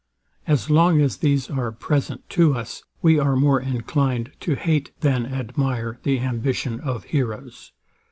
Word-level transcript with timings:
As 0.47 0.71
long 0.71 0.99
as 0.99 1.17
these 1.17 1.47
are 1.51 1.71
present 1.71 2.27
to 2.31 2.55
us, 2.55 2.81
we 3.03 3.19
are 3.19 3.35
more 3.35 3.61
inclined 3.61 4.31
to 4.39 4.55
hate 4.55 4.89
than 5.01 5.27
admire 5.27 5.99
the 6.01 6.17
ambition 6.21 6.79
of 6.79 7.03
heroes. 7.03 7.71